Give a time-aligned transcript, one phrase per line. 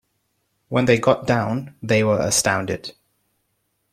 [0.69, 2.93] When they got down, they were astounded.